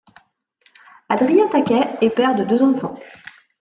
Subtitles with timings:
[1.09, 2.95] Adrien Taquet est père de deux enfants.